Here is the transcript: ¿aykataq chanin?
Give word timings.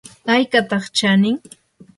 ¿aykataq 0.33 0.83
chanin? 0.97 1.37